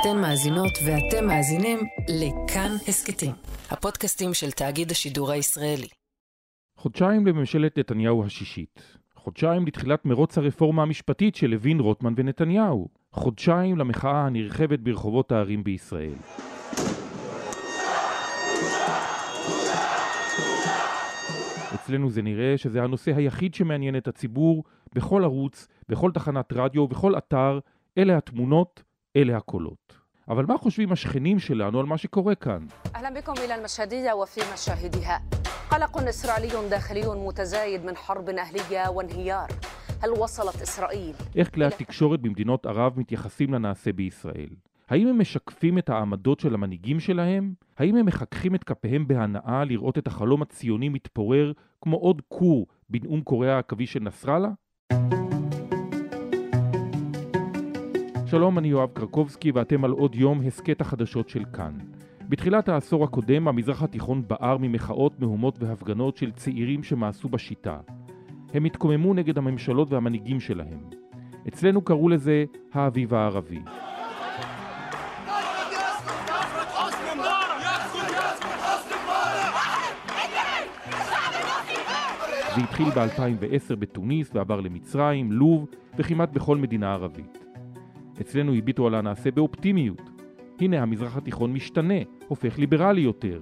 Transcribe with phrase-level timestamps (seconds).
[0.00, 3.32] אתן מאזינות ואתם מאזינים לכאן הסכתים,
[3.70, 5.88] הפודקאסטים של תאגיד השידור הישראלי.
[6.76, 8.82] חודשיים לממשלת נתניהו השישית.
[9.14, 12.88] חודשיים לתחילת מרוץ הרפורמה המשפטית של לוין, רוטמן ונתניהו.
[13.12, 16.14] חודשיים למחאה הנרחבת ברחובות הערים בישראל.
[21.74, 27.18] אצלנו זה נראה שזה הנושא היחיד שמעניין את הציבור בכל ערוץ, בכל תחנת רדיו ובכל
[27.18, 27.58] אתר,
[27.98, 28.82] אלה התמונות,
[29.15, 30.01] אלה הקולות.
[30.29, 32.65] אבל מה חושבים השכנים שלנו על מה שקורה כאן?
[32.95, 35.21] أهلا بكم إلى المشهدية وفي مشاهدها
[35.71, 39.49] قلق إسرائيلي داخلي متزايد من حرب أهلية وانهيار
[40.03, 44.49] هل وصلت إسرائيل איך כלי התקשורת במדינות ערב מתייחסים לנעשה בישראל?
[44.89, 47.53] האם הם משקפים את העמדות של המנהיגים שלהם?
[47.77, 51.51] האם הם מחככים את כפיהם בהנאה לראות את החלום הציוני מתפורר
[51.81, 54.49] כמו עוד כור בנאום קוריאה העכבי של נסראללה?
[58.36, 61.78] שלום, אני יואב קרקובסקי ואתם על עוד יום הסכת החדשות של כאן.
[62.28, 67.78] בתחילת העשור הקודם המזרח התיכון בער ממחאות, מהומות והפגנות של צעירים שמאסו בשיטה.
[68.54, 70.80] הם התקוממו נגד הממשלות והמנהיגים שלהם.
[71.48, 73.60] אצלנו קראו לזה האביב הערבי.
[82.54, 85.66] זה התחיל ב-2010 בתוניס ועבר למצרים, לוב
[85.98, 87.45] וכמעט בכל מדינה ערבית.
[88.20, 90.10] אצלנו הביטו על הנעשה באופטימיות.
[90.60, 91.94] הנה המזרח התיכון משתנה,
[92.28, 93.40] הופך ליברלי יותר.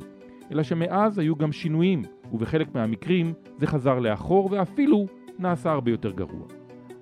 [0.53, 5.07] אלא שמאז היו גם שינויים, ובחלק מהמקרים זה חזר לאחור ואפילו
[5.39, 6.47] נעשה הרבה יותר גרוע.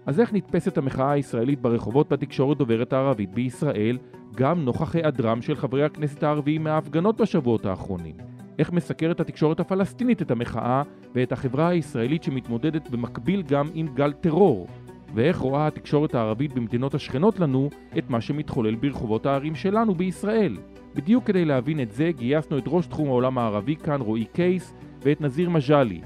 [0.07, 3.99] אז איך נתפסת המחאה הישראלית ברחובות בתקשורת דוברת הערבית בישראל,
[4.35, 8.15] גם נוכח היעדרם של חברי הכנסת הערביים מההפגנות בשבועות האחרונים?
[8.59, 10.83] איך מסקרת התקשורת הפלסטינית את המחאה
[11.15, 14.67] ואת החברה הישראלית שמתמודדת במקביל גם עם גל טרור?
[15.15, 17.69] ואיך רואה התקשורת הערבית במדינות השכנות לנו
[17.99, 20.57] את מה שמתחולל ברחובות הערים שלנו בישראל.
[20.95, 25.21] בדיוק כדי להבין את זה גייסנו את ראש תחום העולם הערבי כאן רועי קייס ואת
[25.21, 26.01] נזיר מג'אלי,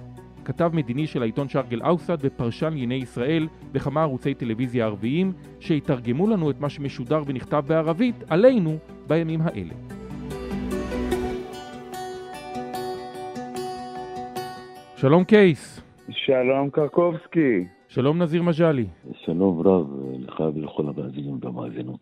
[0.44, 6.50] כתב מדיני של העיתון שרגל אאוסד ופרשן לענייני ישראל בכמה ערוצי טלוויזיה ערביים שיתרגמו לנו
[6.50, 9.74] את מה שמשודר ונכתב בערבית עלינו בימים האלה.
[14.96, 15.80] שלום קייס.
[16.10, 17.75] שלום קרקובסקי.
[17.96, 18.86] שלום נזיר מג'אלי.
[19.12, 19.86] שלום רב
[20.18, 22.00] לך ולכל המאזינים והמאזינות.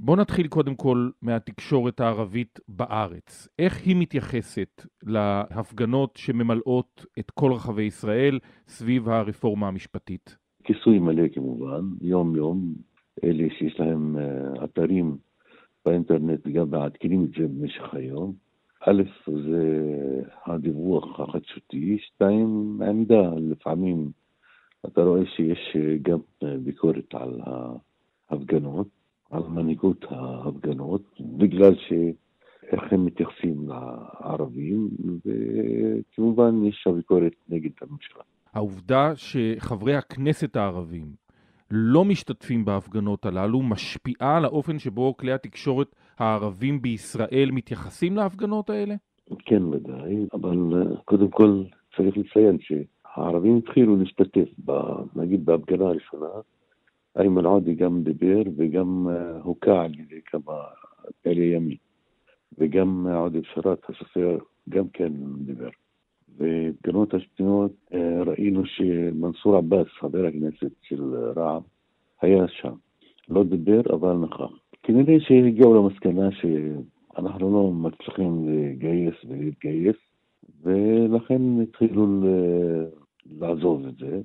[0.00, 3.48] בוא נתחיל קודם כל מהתקשורת הערבית בארץ.
[3.58, 10.36] איך היא מתייחסת להפגנות שממלאות את כל רחבי ישראל סביב הרפורמה המשפטית?
[10.64, 12.74] כיסוי מלא כמובן, יום יום.
[13.24, 14.16] אלה שיש להם
[14.64, 15.16] אתרים
[15.86, 18.32] באינטרנט גם מעדכנים את זה במשך היום.
[18.86, 19.92] א', זה
[20.46, 24.10] הדיווח החדשותי, שתיים, עמדה לפעמים
[24.86, 26.18] אתה רואה שיש גם
[26.64, 27.40] ביקורת על
[28.30, 28.88] ההפגנות,
[29.30, 34.88] על מנהיגות ההפגנות, בגלל שאיך הם מתייחסים לערבים,
[35.26, 38.22] וכמובן יש שם ביקורת נגד הממשלה.
[38.54, 41.06] העובדה שחברי הכנסת הערבים
[41.70, 48.94] לא משתתפים בהפגנות הללו משפיעה על האופן שבו כלי התקשורת הערבים בישראל מתייחסים להפגנות האלה?
[49.38, 50.56] כן, ודאי, אבל
[51.04, 51.62] קודם כל
[51.96, 52.72] צריך לציין ש...
[53.22, 54.72] הערבים התחילו להשתתף, ב,
[55.16, 56.28] נגיד בהפגנה הראשונה,
[57.18, 59.06] איימן עודי גם דיבר וגם
[59.42, 60.54] הוקע על ידי כמה
[61.22, 61.76] פעילי ימין,
[62.58, 65.68] וגם עודי בשאראת הסופר גם כן דיבר.
[66.38, 67.92] ובהפגנות השניות
[68.26, 71.62] ראינו שמנסור עבאס, חבר הכנסת של רע"מ,
[72.22, 72.72] היה שם.
[73.28, 74.50] לא דיבר, אבל נכח.
[74.82, 79.96] כנראה שהגיעו למסקנה שאנחנו לא מצליחים לגייס ולהתגייס,
[80.62, 82.06] ולכן התחילו
[83.40, 84.20] לעזוב את זה,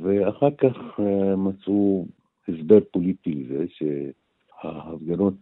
[0.00, 1.00] ואחר כך
[1.36, 2.06] מצאו
[2.48, 5.34] הסבר פוליטי לזה שההפגנות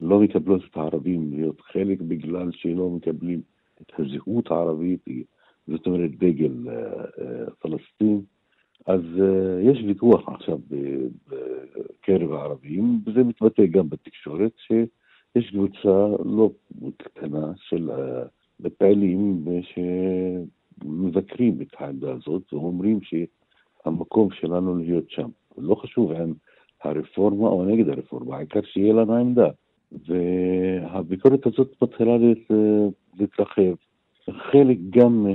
[0.00, 3.40] לא מקבלות את הערבים להיות חלק בגלל שלא מקבלים
[3.82, 5.08] את הזהות הערבית,
[5.66, 6.54] זאת אומרת דגל
[7.58, 8.20] פלסטין.
[8.86, 9.00] אז
[9.62, 10.58] יש ויכוח עכשיו
[11.28, 16.50] בקרב הערבים, וזה מתבטא גם בתקשורת, שיש קבוצה לא
[16.96, 17.90] קטנה של
[18.78, 19.44] פעילים
[20.82, 25.28] שמבקרים את העמדה הזאת ואומרים שהמקום שלנו להיות שם.
[25.58, 26.32] לא חשוב אם
[26.84, 29.48] הרפורמה או נגד הרפורמה, העיקר שיהיה לנו עמדה.
[29.92, 32.16] והביקורת הזאת מתחילה
[33.18, 33.74] להתרחב.
[34.30, 35.26] חלק גם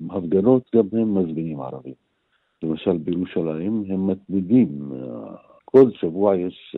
[0.00, 1.94] מההפגנות, גם הם מזמינים ערבים.
[2.62, 4.92] למשל בירושלים הם מתמידים,
[5.64, 6.76] כל שבוע יש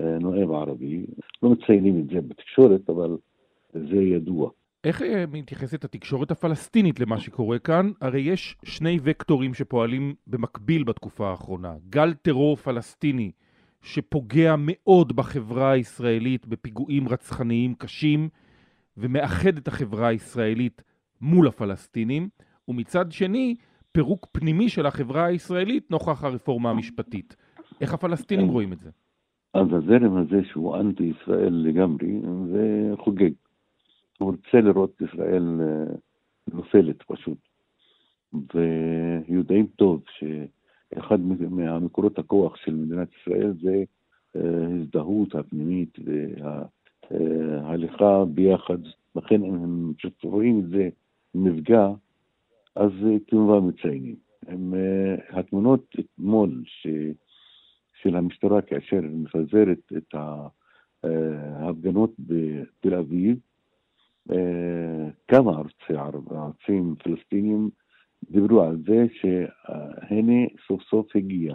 [0.00, 1.06] נואם ערבי,
[1.42, 3.16] לא מציינים את זה בתקשורת, אבל
[3.72, 4.50] זה ידוע.
[4.84, 5.02] איך
[5.32, 7.90] מתייחסת התקשורת הפלסטינית למה שקורה כאן?
[8.00, 11.74] הרי יש שני וקטורים שפועלים במקביל בתקופה האחרונה.
[11.90, 13.30] גל טרור פלסטיני
[13.82, 18.28] שפוגע מאוד בחברה הישראלית בפיגועים רצחניים קשים
[18.96, 20.82] ומאחד את החברה הישראלית
[21.20, 22.28] מול הפלסטינים,
[22.68, 23.54] ומצד שני,
[23.92, 27.36] פירוק פנימי של החברה הישראלית נוכח הרפורמה המשפטית.
[27.80, 28.52] איך הפלסטינים כן.
[28.52, 28.90] רואים את זה?
[29.54, 32.20] אז הזרם הזה שהוא אנטי ישראל לגמרי,
[32.52, 33.30] זה חוגג.
[34.22, 35.94] הוא רוצה לראות את ישראל אה,
[36.52, 37.38] נופלת פשוט.
[38.54, 41.20] ויודעים טוב שאחד
[41.50, 43.84] מהמקורות הכוח של מדינת ישראל זה
[44.36, 45.98] אה, הזדהות הפנימית
[47.10, 48.78] וההליכה ביחד.
[49.16, 50.88] לכן אם הם פשוט רואים את זה
[51.34, 51.88] מפגע,
[52.76, 54.16] אז אה, כמובן מציינים.
[54.46, 54.74] הם,
[55.30, 56.86] התמונות אתמול ש...
[58.02, 60.14] של המשטרה כאשר מפזרת את
[61.04, 63.51] ההפגנות בתל אביב, אה,
[65.28, 67.70] כמה ערוצי ערב, ערוצים פלסטינים
[68.30, 71.54] דיברו על זה שהנה סוף סוף הגיע.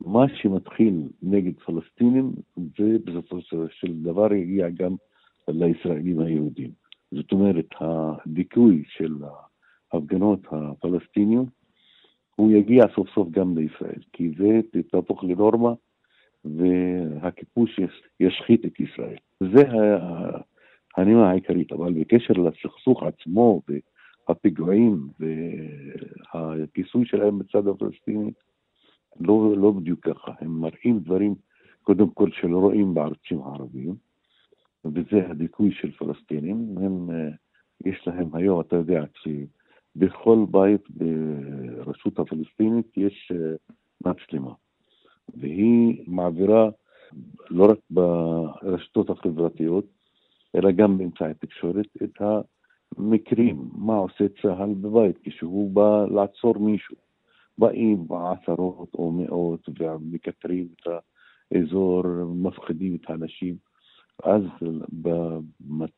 [0.00, 3.40] מה שמתחיל נגד פלסטינים זה בסופו
[3.70, 4.94] של דבר יגיע גם
[5.48, 6.70] לישראלים היהודים.
[7.10, 9.14] זאת אומרת, הדיכוי של
[9.92, 11.48] ההפגנות הפלסטיניות
[12.36, 15.72] הוא יגיע סוף סוף גם לישראל, כי זה תהפוך לנורמה
[16.44, 17.80] והכיבוש
[18.20, 19.16] ישחית את ישראל.
[19.40, 19.62] זה
[20.98, 23.62] הנימה העיקרית, אבל בקשר לסכסוך עצמו
[24.28, 25.08] והפיגועים
[26.34, 28.30] והכיסוי שלהם בצד הפלסטיני,
[29.20, 30.32] לא, לא בדיוק ככה.
[30.40, 31.34] הם מראים דברים,
[31.82, 33.94] קודם כל, שלא רואים בערוצים הערביים,
[34.84, 36.78] וזה הדיכוי של פלסטינים.
[36.78, 37.10] הם,
[37.84, 39.04] יש להם היום, אתה יודע,
[39.96, 43.54] בכל בית ברשות הפלסטינית יש אה,
[44.06, 44.52] מצלמה,
[45.34, 46.70] והיא מעבירה
[47.50, 49.84] לא רק ברשתות החברתיות,
[50.56, 52.22] אלא גם באמצעי התקשורת, את
[52.96, 56.96] המקרים, מה עושה צה"ל בבית כשהוא בא לעצור מישהו.
[57.58, 61.02] באים עשרות או מאות ומקטרים את
[61.52, 63.56] האזור, מפחידים את האנשים.
[64.24, 64.42] אז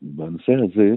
[0.02, 0.94] בנושא הזה,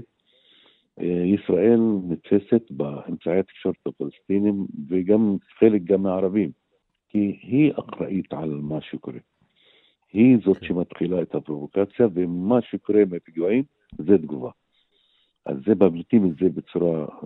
[0.99, 6.51] אה, ישראל נתפסת באמצעי התקשורת הפלסטינים וגם חלק גם מהערבים,
[7.09, 9.19] כי היא אחראית על מה שקורה.
[10.13, 10.65] היא זאת כן.
[10.65, 13.63] שמתחילה את הפרובוקציה, ומה שקורה מהפיגועים
[13.97, 14.49] זה תגובה.
[15.45, 17.25] אז זה מבליטים את זה בצורה um,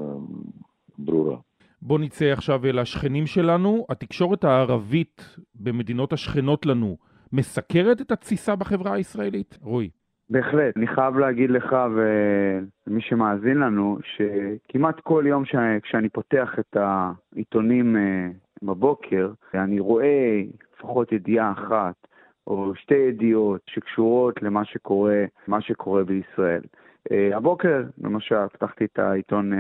[0.98, 1.38] ברורה.
[1.82, 3.86] בוא נצא עכשיו אל השכנים שלנו.
[3.90, 6.98] התקשורת הערבית במדינות השכנות לנו
[7.34, 9.60] מסקרת את התסיסה בחברה הישראלית?
[9.62, 9.90] רועי.
[10.30, 10.78] בהחלט.
[10.78, 17.98] אני חייב להגיד לך ולמי שמאזין לנו, שכמעט כל יום שאני, כשאני פותח את העיתונים
[17.98, 18.28] אה,
[18.64, 20.42] בבוקר, אני רואה
[20.74, 22.07] לפחות ידיעה אחת
[22.48, 25.26] או שתי ידיעות שקשורות למה שקורה,
[25.60, 26.62] שקורה בישראל.
[27.10, 29.52] Uh, הבוקר, למשל, פתחתי את העיתון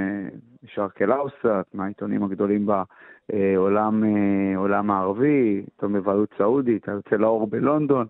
[0.66, 8.07] שרק אל אאוסט, מהעיתונים הגדולים בעולם uh, הערבי, עיתון בבעלות סעודית, היוצא לאור בלונדון,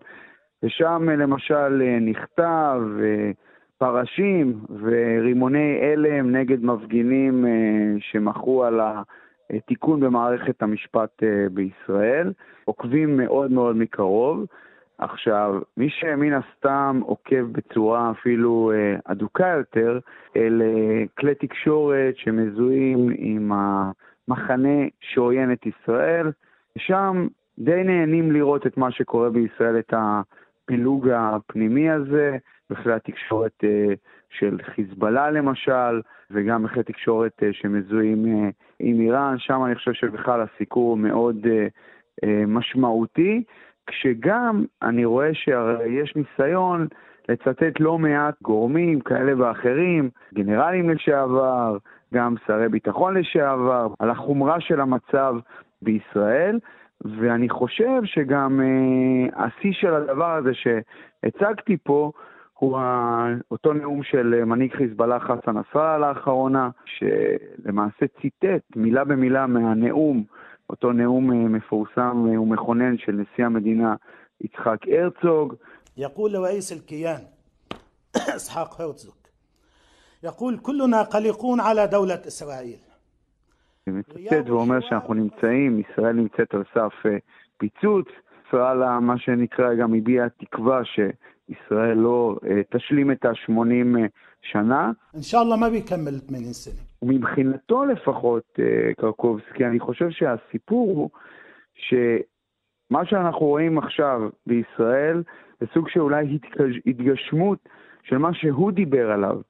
[0.62, 3.30] ושם למשל אה, נכתב אה,
[3.78, 7.50] פרשים ורימוני הלם נגד מפגינים אה,
[8.00, 8.80] שמחו על
[9.50, 12.32] התיקון במערכת המשפט בישראל,
[12.64, 14.46] עוקבים מאוד מאוד מקרוב.
[14.98, 18.72] עכשיו, מי שמן הסתם עוקב בצורה אפילו
[19.04, 19.98] אדוקה יותר,
[20.36, 20.64] אלה
[21.18, 26.30] כלי תקשורת שמזוהים עם המחנה שעוין את ישראל,
[26.78, 27.26] שם
[27.58, 29.94] די נהנים לראות את מה שקורה בישראל, את.
[30.68, 32.36] הפילוג הפנימי הזה,
[32.70, 33.94] בכלי התקשורת אה,
[34.30, 36.00] של חיזבאללה למשל,
[36.30, 41.46] וגם בכלי תקשורת אה, שמזוהים אה, עם איראן, שם אני חושב שבכלל הסיקור מאוד
[42.46, 43.42] משמעותי,
[43.86, 46.86] כשגם אני רואה שיש ניסיון
[47.28, 51.76] לצטט לא מעט גורמים כאלה ואחרים, גנרלים לשעבר,
[52.14, 55.34] גם שרי ביטחון לשעבר, על החומרה של המצב
[55.82, 56.58] בישראל,
[57.04, 62.12] ואני חושב שגם אה, השיא של הדבר הזה שהצגתי פה,
[62.58, 62.78] הוא
[63.50, 70.24] אותו נאום של אה, מנהיג חיזבאללה חסן נסראללה לאחרונה, שלמעשה ציטט מילה במילה מהנאום,
[70.70, 73.94] אותו נאום אה, מפורסם אה, ומכונן של נשיא המדינה
[74.40, 75.54] יצחק הרצוג.
[75.96, 77.20] יקול يقول رئيس الكيان
[78.36, 79.18] اسحاق هرتزوك
[80.22, 82.78] يقول كلنا قلقون على دولة إسرائيل.
[83.86, 86.92] מצטט ואומר שאנחנו נמצאים, ישראל נמצאת על סף
[87.56, 88.06] פיצוץ.
[88.48, 91.00] נסראללה, מה שנקרא, גם הביע תקווה ש...
[91.48, 94.06] שישראל לא אה, תשלים את ה-80 אה,
[94.42, 94.92] שנה.
[95.14, 96.74] אינשאללה מה ביקמל 80 שנה.
[97.02, 98.58] ומבחינתו לפחות,
[99.00, 101.10] קרקובסקי, אני חושב שהסיפור הוא
[101.74, 105.22] שמה שאנחנו רואים עכשיו בישראל
[105.60, 106.38] זה סוג של אולי
[106.86, 107.58] התגשמות
[108.02, 109.40] של מה שהוא דיבר עליו.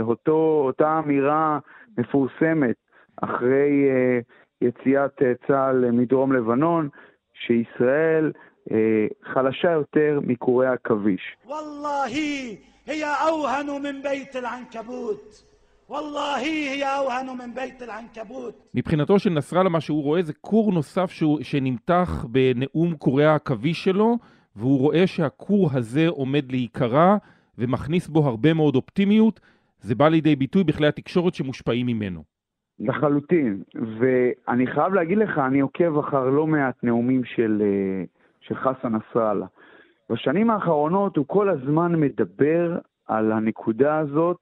[0.00, 1.58] אותו, אותה אמירה
[1.98, 2.76] מפורסמת
[3.22, 6.88] אחרי uh, יציאת uh, צה"ל מדרום לבנון,
[7.34, 8.32] שישראל
[8.72, 11.36] אה, חלשה יותר מקורי עכביש.
[11.46, 12.56] וואלהי,
[12.86, 13.78] היא אוהנו
[17.34, 18.54] מן בית אל-ענקבוט.
[18.74, 24.18] מבחינתו של נסראללה, מה שהוא רואה זה כור נוסף שהוא, שנמתח בנאום קורי העכביש שלו,
[24.56, 27.16] והוא רואה שהכור הזה עומד להיקרע
[27.58, 29.40] ומכניס בו הרבה מאוד אופטימיות.
[29.80, 32.22] זה בא לידי ביטוי בכלי התקשורת שמושפעים ממנו.
[32.78, 37.62] לחלוטין, ואני חייב להגיד לך, אני עוקב אחר לא מעט נאומים של...
[37.62, 38.15] Uh...
[38.46, 39.46] של חסן נסראללה.
[40.10, 44.36] בשנים האחרונות הוא כל הזמן מדבר על הנקודה הזאת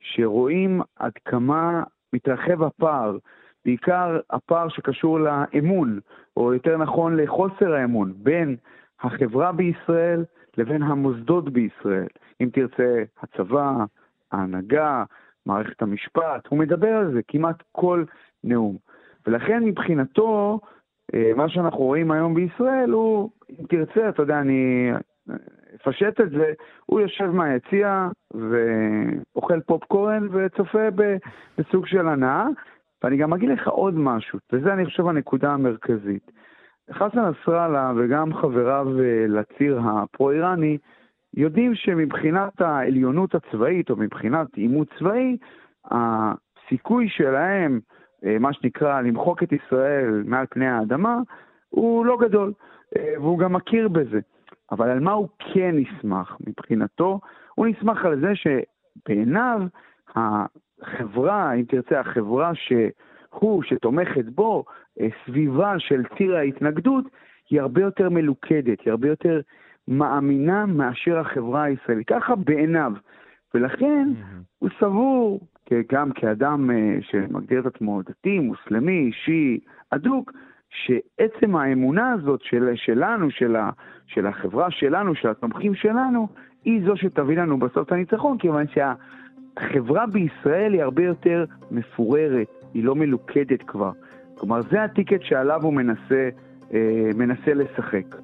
[0.00, 3.16] שרואים עד כמה מתרחב הפער,
[3.64, 6.00] בעיקר הפער שקשור לאמון,
[6.36, 8.56] או יותר נכון לחוסר האמון, בין
[9.00, 10.24] החברה בישראל
[10.58, 12.06] לבין המוסדות בישראל.
[12.40, 13.72] אם תרצה, הצבא,
[14.32, 15.04] ההנהגה,
[15.46, 18.04] מערכת המשפט, הוא מדבר על זה כמעט כל
[18.44, 18.76] נאום.
[19.26, 20.60] ולכן מבחינתו,
[21.36, 24.90] מה שאנחנו רואים היום בישראל הוא, אם תרצה, אתה יודע, אני
[25.74, 26.52] אפשט את זה,
[26.86, 30.88] הוא יושב מהיציע ואוכל פופקורן וצופה
[31.58, 32.46] בסוג של הנאה.
[33.02, 36.30] ואני גם אגיד לך עוד משהו, וזה אני חושב הנקודה המרכזית.
[36.92, 40.78] חסן נסראללה וגם חבריו אה, לציר הפרו-איראני
[41.34, 45.36] יודעים שמבחינת העליונות הצבאית או מבחינת עימות צבאי,
[45.84, 47.99] הסיכוי שלהם, אה,
[48.40, 51.18] מה שנקרא, למחוק את ישראל מעל פני האדמה,
[51.68, 52.52] הוא לא גדול,
[52.96, 54.20] אה, והוא גם מכיר בזה.
[54.72, 57.20] אבל על מה הוא כן נסמך מבחינתו?
[57.54, 59.60] הוא נסמך על זה שבעיניו
[60.14, 64.64] החברה, אם תרצה, החברה שהוא, שתומכת בו,
[65.00, 67.04] אה, סביבה של ציר ההתנגדות,
[67.50, 69.40] היא הרבה יותר מלוכדת, היא הרבה יותר
[69.88, 72.06] מאמינה מאשר החברה הישראלית.
[72.06, 72.92] ככה בעיניו.
[73.54, 74.42] ולכן mm-hmm.
[74.58, 75.40] הוא סבור,
[75.92, 79.60] גם כאדם אה, שמגדיר את עצמו דתי, מוסלמי, אישי,
[79.90, 80.32] אדוק,
[80.70, 83.70] שעצם האמונה הזאת של, שלנו, של, ה,
[84.06, 86.28] של החברה שלנו, של התומכים שלנו,
[86.64, 92.84] היא זו שתביא לנו בסוף את הניצחון, כיוון שהחברה בישראל היא הרבה יותר מפוררת, היא
[92.84, 93.92] לא מלוכדת כבר.
[94.34, 96.28] כלומר, זה הטיקט שעליו הוא מנסה,
[96.74, 98.16] אה, מנסה לשחק.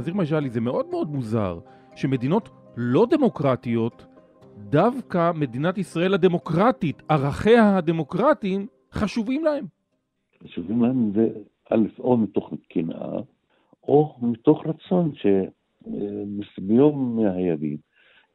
[0.00, 1.58] נזיר מג'לי, זה מאוד מאוד מוזר
[1.96, 4.06] שמדינות לא דמוקרטיות,
[4.56, 9.64] דווקא מדינת ישראל הדמוקרטית, ערכיה הדמוקרטיים, חשובים להם.
[10.42, 11.28] חשובים להם זה
[11.70, 13.20] א', או מתוך קנאה,
[13.82, 15.12] או מתוך רצון
[16.42, 17.76] שביום מהימים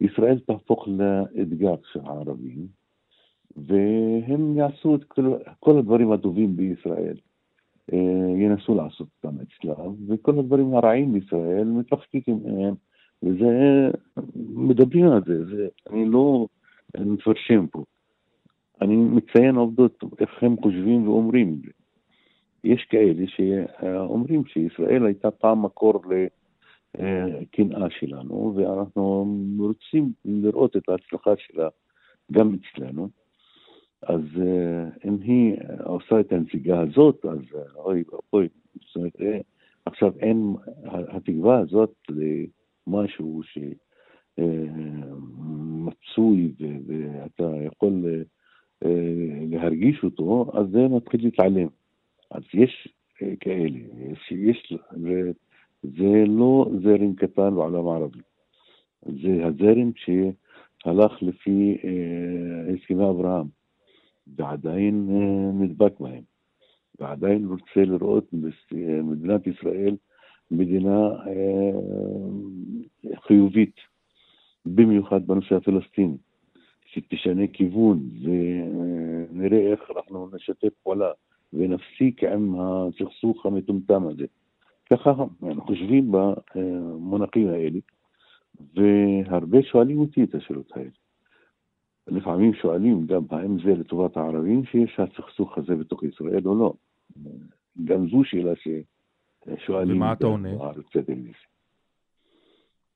[0.01, 2.67] ישראל תהפוך לאתגר של הערבים,
[3.55, 7.17] והם יעשו את כל, כל הדברים הטובים בישראל.
[7.93, 12.73] אה, ינסו לעשות אותם אצלם, וכל הדברים הרעים בישראל מתרחקים מהם,
[13.23, 13.89] וזה,
[14.55, 16.47] מדברים על זה, זה אני לא
[16.99, 17.83] מפרשם פה.
[18.81, 21.71] אני מציין עובדות, איך הם חושבים ואומרים את זה.
[22.63, 26.01] יש כאלה שאומרים שישראל הייתה פעם מקור
[26.99, 31.69] לקנאה שלנו, ואנחנו רוצים לראות את ההצלחה שלה
[32.31, 33.09] גם אצלנו.
[34.05, 38.47] אז uh, אם היא עושה את הנסיגה הזאת, אז uh, אוי ואבוי,
[38.87, 39.39] זאת אומרת, אה,
[39.85, 43.41] עכשיו אין, התקווה הזאת למשהו
[44.37, 46.51] שמצוי
[46.87, 48.05] ואתה יכול
[49.49, 51.67] להרגיש אותו, אז זה מתחיל להתעלם.
[52.31, 52.87] אז יש
[53.39, 53.79] כאלה,
[54.11, 54.73] יש, יש
[55.83, 58.19] זה לא זרם קטן בעולם הערבי,
[59.01, 61.77] זה הזרם שהלך לפי
[62.73, 63.64] הסכמי אברהם.
[64.37, 66.23] ועדיין אה, נדבק בהם,
[66.99, 68.33] ועדיין רוצה לראות
[69.03, 69.95] מדינת ישראל
[70.51, 71.71] מדינה אה,
[73.27, 73.75] חיובית,
[74.65, 76.17] במיוחד בנושא הפלסטיני,
[76.85, 81.11] שתשנה כיוון ונראה איך אנחנו נשתף פעולה
[81.53, 84.25] ונפסיק עם הסכסוך המטומטם הזה.
[84.89, 85.11] ככה
[85.43, 87.79] אנחנו חושבים במונחים האלה,
[88.75, 90.89] והרבה שואלים אותי את השאלות האלה.
[92.07, 96.73] לפעמים שואלים גם האם זה לטובת הערבים שיש הסכסוך הזה בתוך ישראל או לא.
[97.85, 99.95] גם זו שאלה ששואלים.
[99.95, 100.49] ומה אתה עונה?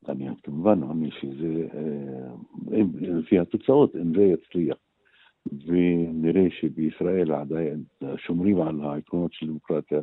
[0.09, 4.77] אני כמובן עונה שזה, אה, לפי התוצאות, אם זה יצליח,
[5.65, 7.83] ונראה שבישראל עדיין
[8.17, 10.01] שומרים על העקרונות של דמוקרטיה,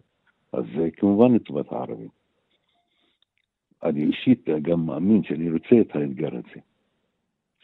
[0.52, 2.08] אז זה כמובן לטובת הערבים.
[3.82, 6.60] אני אישית גם מאמין שאני רוצה את האתגר הזה.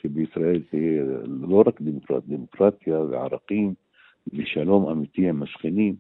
[0.03, 3.75] שבישראל תהיה לא רק דמוקרט, דמוקרטיה וערכים
[4.33, 5.95] ושלום אמיתי עם השכנים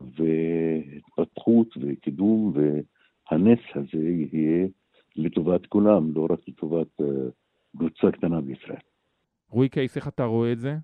[0.00, 4.66] והתפתחות וקידום והנס הזה יהיה
[5.16, 7.06] לטובת כולם, לא רק לטובת אה,
[7.76, 8.80] קבוצה קטנה בישראל.
[9.50, 10.74] רועי קייס, איך אתה רואה את זה?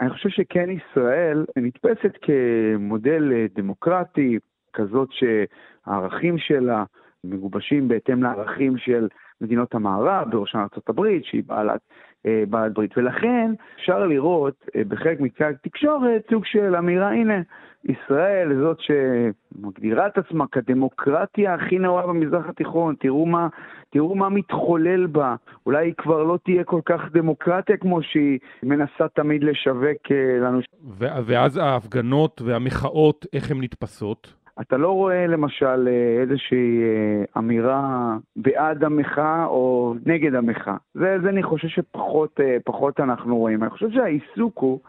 [0.00, 4.38] אני חושב שכן ישראל נתפסת כמודל אה, דמוקרטי,
[4.72, 6.84] כזאת שהערכים שלה
[7.24, 9.08] מגובשים בהתאם לערכים של
[9.40, 11.80] מדינות המערב, בראשן ארה"ב, שהיא בעלת,
[12.26, 12.98] אה, בעלת ברית.
[12.98, 17.40] ולכן אפשר לראות אה, בחלק מכלי התקשורת סוג של אמירה, הנה,
[17.84, 23.48] ישראל זאת שמגדירה את עצמה כדמוקרטיה הכי נאורה במזרח התיכון, תראו מה,
[23.90, 25.34] תראו מה מתחולל בה.
[25.66, 30.60] אולי היא כבר לא תהיה כל כך דמוקרטיה כמו שהיא מנסה תמיד לשווק אה, לנו.
[30.98, 34.41] ואז ההפגנות והמחאות, איך הן נתפסות?
[34.60, 40.76] אתה לא רואה למשל אה, איזושהי אה, אמירה בעד המחאה או נגד המחאה.
[40.94, 43.62] זה, זה אני חושב שפחות אנחנו רואים.
[43.62, 44.80] אני חושב שהעיסוק הוא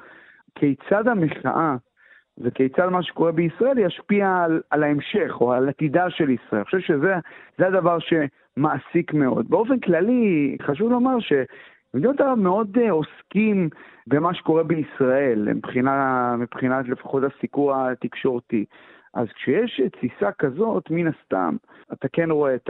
[0.55, 1.75] כיצד המחאה
[2.37, 6.61] וכיצד מה שקורה בישראל ישפיע על, על ההמשך או על עתידה של ישראל.
[6.61, 7.15] אני חושב שזה
[7.59, 9.49] הדבר שמעסיק מאוד.
[9.49, 13.69] באופן כללי, חשוב לומר שמדינות ערב מאוד עוסקים
[14.07, 18.65] במה שקורה בישראל, מבחינה, מבחינת לפחות הסיקור התקשורתי.
[19.13, 21.55] אז כשיש תסיסה כזאת, מן הסתם,
[21.93, 22.69] אתה כן רואה את,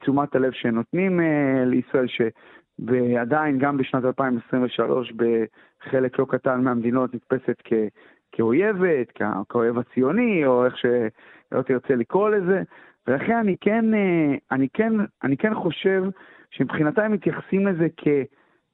[0.00, 2.06] תשומת הלב שנותנים uh, לישראל,
[2.78, 7.72] ועדיין, גם בשנת 2023, בחלק לא קטן מהמדינות נתפסת כ...
[8.32, 9.12] כאויבת,
[9.48, 12.62] כאויב הציוני, או איך שלא תרצה לקרוא לזה,
[13.06, 14.92] ולכן אני כן, אה, אני כן,
[15.24, 16.04] אני כן חושב
[16.50, 18.08] שמבחינתם הם מתייחסים לזה כ...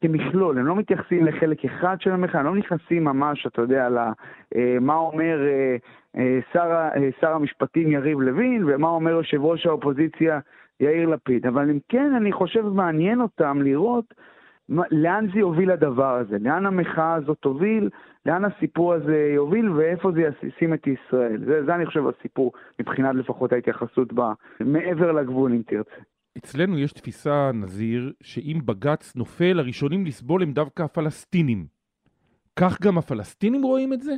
[0.00, 4.92] כמכלול, הם לא מתייחסים לחלק אחד של המחאה, הם לא נכנסים ממש, אתה יודע, למה
[4.92, 5.76] אה, אומר אה,
[6.52, 6.88] שר,
[7.20, 10.38] שר המשפטים יריב לוין ומה אומר יושב ראש האופוזיציה
[10.80, 11.46] יאיר לפיד.
[11.46, 14.14] אבל אם כן, אני חושב מעניין אותם לראות
[14.90, 17.88] לאן זה יוביל הדבר הזה, לאן המחאה הזאת תוביל,
[18.26, 21.44] לאן הסיפור הזה יוביל ואיפה זה ישים את ישראל.
[21.44, 26.00] זה, זה אני חושב הסיפור, מבחינת לפחות ההתייחסות בה, מעבר לגבול אם תרצה.
[26.38, 31.66] אצלנו יש תפיסה, נזיר, שאם בג"ץ נופל, הראשונים לסבול הם דווקא הפלסטינים.
[32.58, 34.12] כך גם הפלסטינים רואים את זה?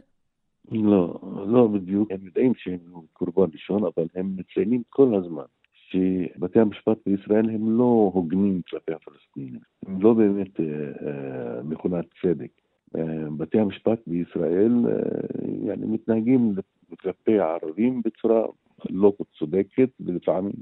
[0.71, 2.11] לא, לא בדיוק.
[2.11, 2.79] הם יודעים שהם
[3.12, 5.44] קורבן ראשון, אבל הם מציינים כל הזמן
[5.90, 9.61] שבתי המשפט בישראל הם לא הוגנים כלפי הפלסטינים.
[9.87, 12.51] הם לא באמת אה, אה מכונת צדק.
[12.97, 16.55] אה, בתי המשפט בישראל אה, yani, מתנהגים
[17.01, 18.47] כלפי הערבים בצורה
[18.90, 20.53] לא צודקת ולפעמים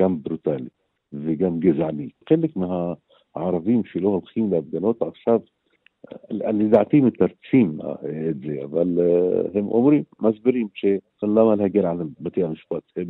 [0.00, 2.12] גם ברוטלית וגם גזענית.
[2.28, 5.40] חלק מהערבים שלא הולכים להפגנות עכשיו
[6.30, 7.78] לדעתי מתרצים
[8.30, 8.98] את זה, אבל
[9.54, 10.68] הם אומרים, מסבירים
[11.20, 13.08] שלמה להגן על בתי המשפט, הם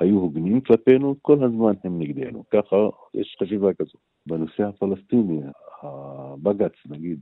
[0.00, 2.44] היו הוגנים כלפינו, כל הזמן הם נגדנו.
[2.50, 2.76] ככה
[3.14, 4.00] יש חשיבה כזאת.
[4.26, 5.40] בנושא הפלסטיני,
[5.82, 7.20] הבג"ץ, נגיד,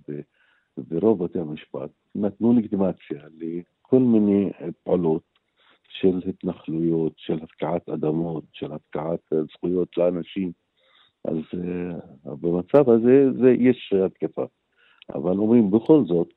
[0.76, 4.50] ברוב בתי המשפט, נתנו לגיטימציה לכל מיני
[4.84, 5.22] פעולות
[5.88, 10.52] של התנחלויות, של הפקעת אדמות, של הפקעת זכויות לאנשים.
[11.24, 11.36] אז
[12.24, 14.44] במצב הזה זה, יש התקפה.
[15.14, 16.28] אבל אומרים בכל זאת,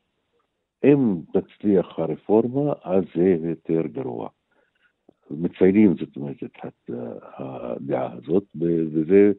[0.84, 4.30] אם תצליח הרפורמה, אז זה יותר גרוע.
[5.32, 6.90] מציינים, זאת אומרת, את
[7.38, 9.32] הדעה הזאת, וזה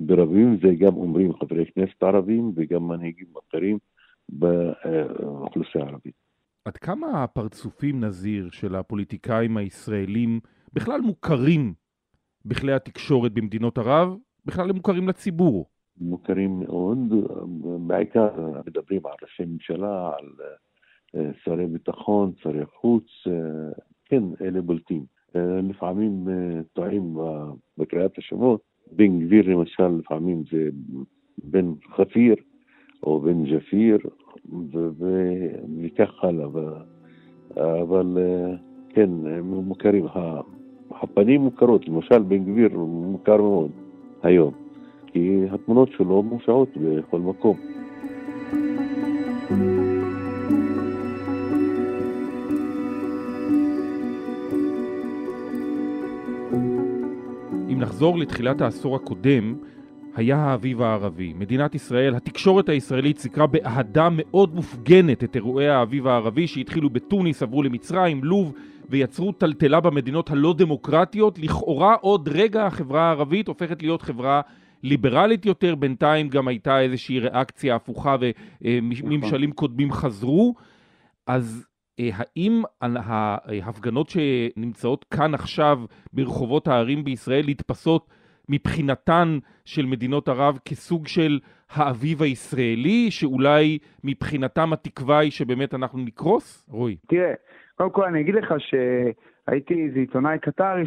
[0.00, 3.78] ברבים, זה גם אומרים חברי כנסת ערבים וגם מנהיגים אחרים
[4.28, 6.14] באוכלוסייה הערבית.
[6.64, 10.40] עד כמה הפרצופים, נזיר, של הפוליטיקאים הישראלים
[10.72, 11.74] בכלל מוכרים
[12.44, 14.16] בכלי התקשורת במדינות ערב?
[14.44, 15.66] בכלל הם מוכרים לציבור?
[16.00, 16.98] מוכרים מאוד,
[17.86, 18.30] בעיקר
[18.66, 20.28] מדברים על ראשי ממשלה, על
[21.16, 23.32] אה, שרי ביטחון, שרי חוץ, אה,
[24.04, 25.04] כן, אלה בולטים.
[25.36, 26.28] אה, לפעמים
[26.72, 27.16] טועים
[27.78, 28.60] בקריאת השמות.
[28.92, 30.68] בן גביר למשל, לפעמים זה
[31.44, 32.34] בן חפיר
[33.02, 33.98] או בן ג'פיר,
[35.82, 36.46] וכך הלאה.
[37.82, 38.18] אבל
[38.88, 40.06] כן, הם מוכרים.
[40.90, 43.70] הפנים מוכרות, למשל בן גביר מוכר מאוד
[44.22, 44.63] היום,
[45.14, 47.56] כי התמונות שלו מופיעות בכל מקום.
[49.50, 49.84] you
[57.84, 59.54] נחזור לתחילת העשור הקודם,
[60.16, 61.32] היה האביב הערבי.
[61.32, 67.62] מדינת ישראל, התקשורת הישראלית סיקרה באהדה מאוד מופגנת את אירועי האביב הערבי שהתחילו בתוניס, עברו
[67.62, 68.52] למצרים, לוב
[68.90, 71.38] ויצרו טלטלה במדינות הלא דמוקרטיות.
[71.38, 74.40] לכאורה עוד רגע החברה הערבית הופכת להיות חברה
[74.84, 79.50] ליברלית יותר, בינתיים גם הייתה איזושהי ריאקציה הפוכה וממשלים נכון.
[79.50, 80.54] קודמים חזרו.
[81.26, 81.66] אז
[82.00, 85.78] אה, האם ההפגנות שנמצאות כאן עכשיו
[86.12, 88.10] ברחובות הערים בישראל נתפסות
[88.48, 91.38] מבחינתן של מדינות ערב כסוג של
[91.70, 96.66] האביב הישראלי, שאולי מבחינתם התקווה היא שבאמת אנחנו נקרוס?
[96.68, 96.96] רועי.
[97.08, 97.32] תראה,
[97.74, 100.84] קודם כל אני אגיד לך שהייתי איזה עיתונאי קטרי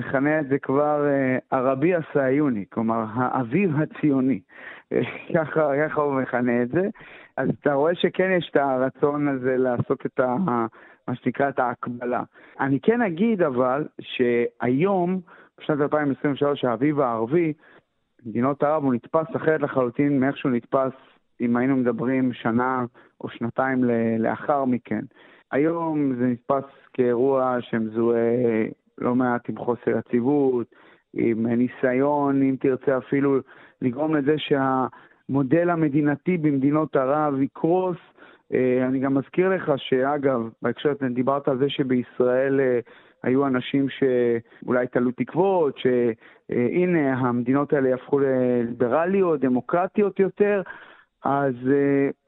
[0.00, 4.40] שמכנה את זה כבר אה, ערבי הסהיוני, כלומר האביב הציוני.
[5.34, 6.88] ככה, ככה הוא מכנה את זה.
[7.36, 10.36] אז אתה רואה שכן יש את הרצון הזה לעשות את ה...
[11.08, 12.22] מה שנקרא את ההקבלה.
[12.60, 15.20] אני כן אגיד אבל שהיום,
[15.58, 17.52] בשנת 2023, האביב הערבי,
[18.26, 20.92] מדינות ערב הוא נתפס אחרת לחלוטין מאיך שהוא נתפס
[21.40, 22.84] אם היינו מדברים שנה
[23.20, 23.84] או שנתיים
[24.18, 25.00] לאחר מכן.
[25.52, 28.66] היום זה נתפס כאירוע שמזוהה
[29.00, 30.66] לא מעט עם חוסר יציבות,
[31.14, 33.38] עם ניסיון, אם תרצה אפילו,
[33.82, 37.96] לגרום לזה שהמודל המדינתי במדינות ערב יקרוס.
[38.54, 42.78] אה, אני גם מזכיר לך שאגב, בהקשר, דיברת על זה שבישראל אה,
[43.22, 50.62] היו אנשים שאולי תלו תקוות, שהנה המדינות האלה יהפכו לליברליות, דמוקרטיות יותר,
[51.24, 51.54] אז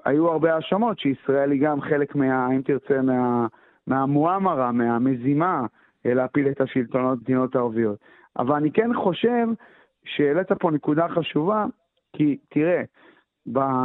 [0.04, 3.46] היו הרבה האשמות שישראל היא גם חלק מה, אם תרצה, מה,
[3.86, 5.66] מהמואמרה, מהמזימה, אה,
[6.04, 7.98] להפיל את השלטונות במדינות הערביות.
[8.38, 9.46] אבל אני כן חושב
[10.04, 11.66] שהעלית פה נקודה חשובה,
[12.12, 12.82] כי תראה,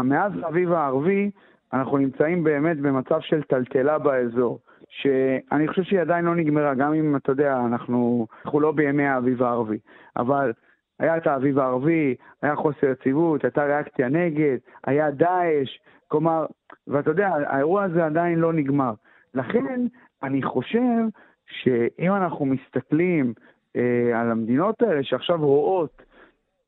[0.03, 1.31] מאז האביב הערבי
[1.73, 4.59] אנחנו נמצאים באמת במצב של טלטלה באזור.
[4.89, 9.43] שאני חושב שהיא עדיין לא נגמרה, גם אם, אתה יודע, אנחנו, אנחנו לא בימי האביב
[9.43, 9.77] הערבי.
[10.17, 10.53] אבל
[10.99, 16.45] היה את האביב הערבי, היה חוסר יציבות, הייתה ריאקציה נגד, היה דאעש, כלומר,
[16.87, 18.93] ואתה יודע, האירוע הזה עדיין לא נגמר.
[19.33, 19.81] לכן,
[20.23, 21.03] אני חושב
[21.47, 23.33] שאם אנחנו מסתכלים
[23.75, 26.01] אה, על המדינות האלה שעכשיו רואות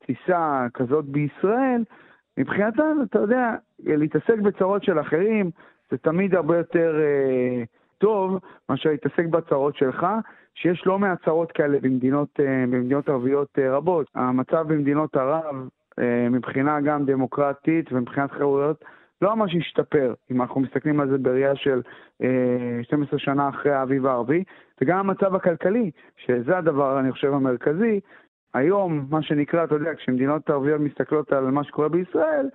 [0.05, 1.83] טיסה כזאת בישראל,
[2.37, 5.51] מבחינתן, אתה יודע, להתעסק בצרות של אחרים
[5.91, 7.63] זה תמיד הרבה יותר אה,
[7.97, 8.39] טוב
[8.69, 10.05] מאשר להתעסק בצרות שלך,
[10.55, 14.07] שיש לא מעט צרות כאלה במדינות, אה, במדינות ערביות אה, רבות.
[14.15, 15.55] המצב במדינות ערב,
[15.99, 18.85] אה, מבחינה גם דמוקרטית ומבחינת חירויות,
[19.21, 21.81] לא ממש השתפר, אם אנחנו מסתכלים על זה בראייה של
[22.83, 24.43] 12 שנה אחרי האביב הערבי,
[24.81, 27.99] וגם המצב הכלכלי, שזה הדבר, אני חושב, המרכזי.
[28.53, 32.49] היום, מה שנקרא, אתה יודע, כשמדינות ערביות מסתכלות על מה שקורה בישראל,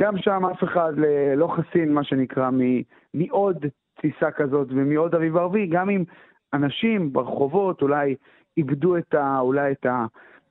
[0.00, 0.92] גם שם אף אחד
[1.36, 2.50] לא חסין, מה שנקרא,
[3.14, 6.04] מעוד תסיסה כזאת ומעוד אביב ערבי, גם אם
[6.52, 8.14] אנשים ברחובות אולי
[8.56, 10.06] איבדו את ה, אולי את, ה,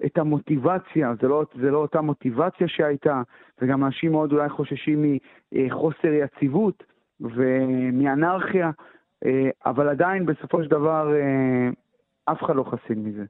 [0.06, 3.22] את המוטיבציה, זה לא, זה לא אותה מוטיבציה שהייתה,
[3.62, 5.18] וגם אנשים מאוד אולי חוששים
[5.52, 6.84] מחוסר יציבות
[7.20, 8.72] ומאנרכיה,
[9.26, 11.70] אה, אבל עדיין בסופו של דבר אה,
[12.26, 13.26] אף אחד לא חסין מזה.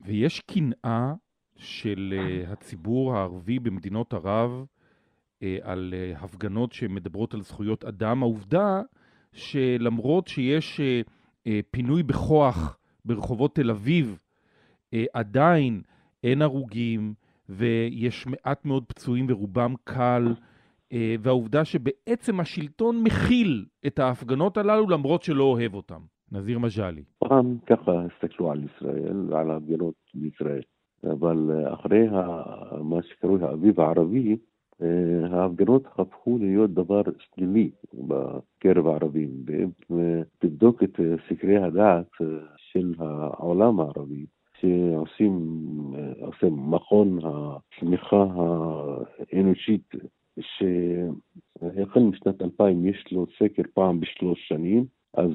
[0.00, 1.12] ויש קנאה
[1.56, 4.64] של אה, הציבור הערבי במדינות ערב
[5.62, 8.22] על הפגנות שמדברות על זכויות אדם.
[8.22, 8.82] העובדה
[9.32, 10.80] שלמרות שיש
[11.70, 14.18] פינוי בכוח ברחובות תל אביב,
[15.12, 15.82] עדיין
[16.24, 17.14] אין הרוגים
[17.48, 20.34] ויש מעט מאוד פצועים ורובם קל,
[20.92, 26.00] אה, והעובדה שבעצם השלטון מכיל את ההפגנות הללו למרות שלא אוהב אותם.
[26.32, 27.02] נזיר מג'אלי.
[27.18, 30.62] פעם ככה הסתכלו על ישראל ועל ההפגנות בישראל,
[31.04, 32.06] אבל אה, אחרי
[32.82, 34.36] מה שקרוי האביב הערבי,
[34.82, 42.06] אה, ההפגנות הפכו להיות דבר שלילי בקרב הערבים, ואם אה, תבדוק את אה, סקרי הדעת
[42.56, 44.26] של העולם הערבי,
[44.60, 45.32] שעושים
[46.20, 48.26] עושה מכון הצמיחה
[49.32, 49.94] האנושית,
[50.40, 55.30] שהחל משנת 2000 יש לו סקר פעם בשלוש שנים, אז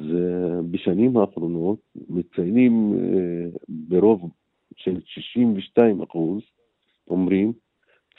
[0.72, 2.94] בשנים האחרונות מציינים
[3.70, 4.30] ברוב
[4.76, 6.42] של 62 אחוז,
[7.10, 7.54] אומרים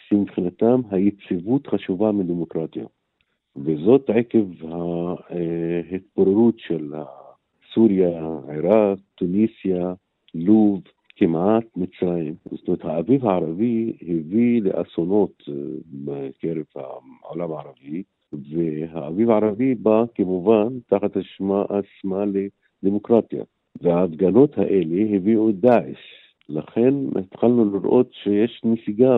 [0.09, 2.87] שמבחינתם היציבות חשובה מדמוקרטיה.
[3.57, 4.47] וזאת עקב
[5.91, 6.93] ההתפוררות של
[7.75, 9.95] סוריה, עיראק, טוניסיה,
[10.35, 10.83] לוב,
[11.17, 12.35] כמעט מצרים.
[12.51, 15.55] זאת אומרת, האביב הערבי הביא לאסונות אה,
[16.05, 22.25] בקרב העולם הערבי, והאביב הערבי בא כמובן תחת השמה
[22.83, 23.45] לדמוקרטיה.
[23.83, 25.99] וההפגנות האלה הביאו את דאעש.
[26.49, 29.17] לכן התחלנו לראות שיש נסיגה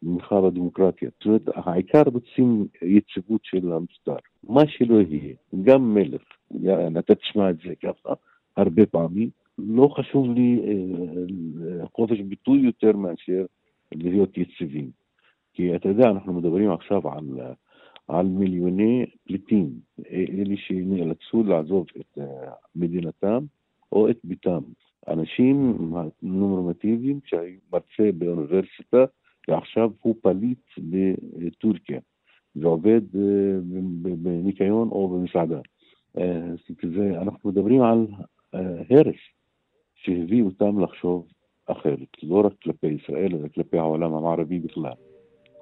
[0.00, 1.10] תמיכה בדמוקרטיה.
[1.14, 4.16] זאת אומרת, העיקר רוצים יציבות של המשטר.
[4.48, 6.22] מה שלא יהיה, גם מלך,
[6.98, 8.14] אתה תשמע את זה ככה
[8.56, 13.44] הרבה פעמים, לא חשוב לי אה, חופש ביטוי יותר מאשר
[13.92, 14.90] להיות יציבים.
[15.52, 17.24] כי אתה יודע, אנחנו מדברים עכשיו על,
[18.08, 19.70] על מיליוני פליטים,
[20.10, 23.44] אלה שנאלצו לעזוב את אה, מדינתם
[23.92, 24.60] או את ביתם.
[25.08, 25.78] אנשים
[26.22, 29.04] נורמטיביים שהיו מרצה באוניברסיטה
[29.48, 30.58] ועכשיו הוא פליט
[31.38, 32.00] בטורקיה
[32.56, 33.58] ועובד אה,
[34.22, 35.60] בניקיון או במסעדה.
[36.18, 38.06] אה, אנחנו מדברים על
[38.54, 39.16] אה, הרס
[40.06, 41.26] שהביא אותם לחשוב
[41.66, 44.92] אחרת, לא רק כלפי ישראל, אלא כלפי העולם המערבי בכלל.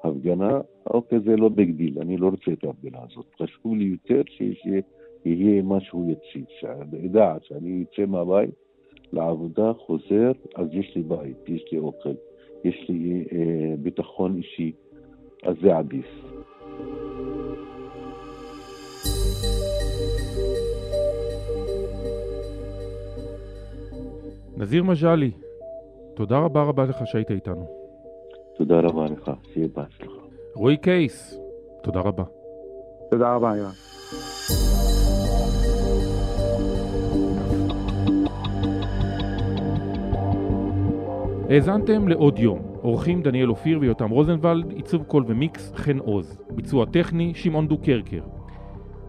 [0.04, 3.26] הפגנה, אוקיי, זה לא big deal, אני לא רוצה את ההפגנה הזאת.
[3.42, 8.50] חשוב לי יותר שיהיה משהו יציב, שאני אדע שאני יוצא מהבית
[9.12, 12.14] לעבודה, חוזר, אז יש לי בית, יש לי אוכל.
[12.64, 14.72] יש לי אה, ביטחון אישי,
[15.42, 16.06] אז זה עדיף.
[24.56, 25.30] נזיר מג'לי,
[26.14, 27.66] תודה רבה רבה לך שהיית איתנו.
[28.56, 30.20] תודה רבה לך, שיהיה בהצלחה.
[30.54, 31.40] רועי קייס,
[31.82, 32.24] תודה רבה.
[33.10, 33.74] תודה רבה, יואב.
[41.50, 42.58] האזנתם לעוד יום.
[42.82, 46.38] עורכים דניאל אופיר ויותם רוזנבלד, עיצוב קול ומיקס חן עוז.
[46.50, 48.20] ביצוע טכני שמעון דוקרקר.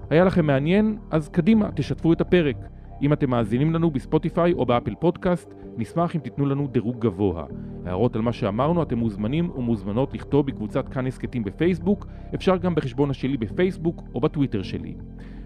[0.10, 0.97] היה לכם מעניין?
[1.12, 2.55] אז קדימה, תשתפו את הפרק.
[3.01, 7.45] אם אתם מאזינים לנו בספוטיפיי או באפל פודקאסט, נשמח אם תיתנו לנו דירוג גבוה.
[7.86, 13.10] הערות על מה שאמרנו, אתם מוזמנים ומוזמנות לכתוב בקבוצת כאן הסכתים בפייסבוק, אפשר גם בחשבון
[13.10, 14.95] שלי בפייסבוק או בטוויטר שלי.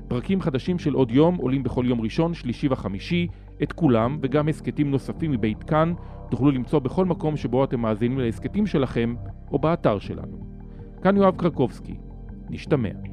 [0.07, 3.27] פרקים חדשים של עוד יום עולים בכל יום ראשון, שלישי וחמישי,
[3.63, 5.93] את כולם וגם הסכתים נוספים מבית כאן
[6.29, 9.15] תוכלו למצוא בכל מקום שבו אתם מאזינים להסכתים שלכם
[9.51, 10.39] או באתר שלנו.
[11.01, 11.95] כאן יואב קרקובסקי.
[12.49, 13.08] נשתמע.